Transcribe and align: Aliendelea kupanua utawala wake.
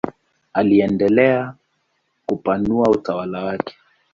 Aliendelea 0.53 1.55
kupanua 2.25 2.89
utawala 2.89 3.43
wake. 3.43 3.75